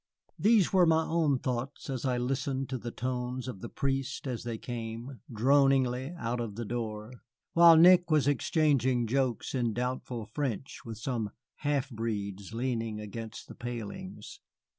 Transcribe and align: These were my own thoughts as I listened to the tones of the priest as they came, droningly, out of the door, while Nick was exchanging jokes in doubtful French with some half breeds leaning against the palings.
These 0.39 0.73
were 0.73 0.87
my 0.87 1.03
own 1.05 1.37
thoughts 1.37 1.87
as 1.87 2.05
I 2.05 2.17
listened 2.17 2.69
to 2.69 2.79
the 2.79 2.89
tones 2.89 3.47
of 3.47 3.59
the 3.61 3.69
priest 3.69 4.25
as 4.25 4.43
they 4.43 4.57
came, 4.57 5.19
droningly, 5.31 6.11
out 6.17 6.39
of 6.39 6.55
the 6.55 6.65
door, 6.65 7.21
while 7.53 7.77
Nick 7.77 8.09
was 8.09 8.27
exchanging 8.27 9.05
jokes 9.05 9.53
in 9.53 9.73
doubtful 9.75 10.25
French 10.25 10.79
with 10.83 10.97
some 10.97 11.29
half 11.57 11.91
breeds 11.91 12.51
leaning 12.51 12.99
against 12.99 13.47
the 13.47 13.53
palings. 13.53 14.39